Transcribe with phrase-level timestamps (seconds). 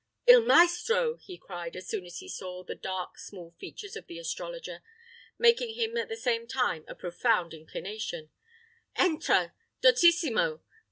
[0.25, 4.17] "Il maestro," cried he, as soon as he saw the dark small features of the
[4.17, 4.81] astrologer,
[5.37, 8.31] making him at the same time a profound inclination,
[8.97, 10.61] "entra, dottissimo!